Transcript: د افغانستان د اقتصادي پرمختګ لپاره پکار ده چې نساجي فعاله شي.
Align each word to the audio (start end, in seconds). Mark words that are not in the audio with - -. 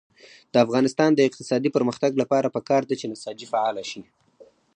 د 0.53 0.55
افغانستان 0.65 1.09
د 1.15 1.19
اقتصادي 1.27 1.69
پرمختګ 1.75 2.11
لپاره 2.21 2.47
پکار 2.55 2.81
ده 2.89 2.95
چې 2.99 3.09
نساجي 3.13 3.47
فعاله 3.51 3.83
شي. 3.91 4.01